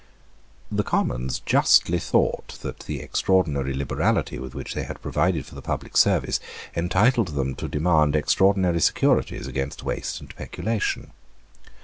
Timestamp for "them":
7.35-7.53